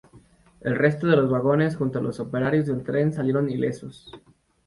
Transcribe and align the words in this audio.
El 0.61 0.77
resto 0.77 1.05
de 1.05 1.15
los 1.15 1.29
vagones 1.29 1.75
junto 1.75 1.99
a 1.99 2.01
los 2.01 2.19
operarios 2.19 2.65
del 2.65 2.81
tren 2.83 3.13
salieron 3.13 3.51
ilesos. 3.51 4.09